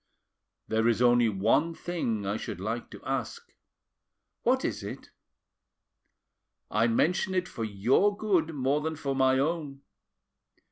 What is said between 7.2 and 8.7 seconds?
it for your good